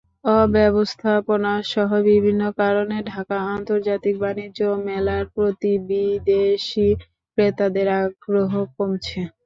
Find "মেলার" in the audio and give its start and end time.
4.85-5.23